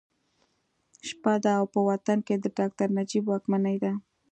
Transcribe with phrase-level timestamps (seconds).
[1.07, 3.91] شپه ده او په وطن کې د ډاکټر نجیب واکمني ده